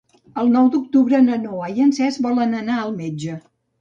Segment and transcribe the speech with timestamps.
[0.43, 3.37] El nou d'octubre na Noa i en Cesc volen anar al metge.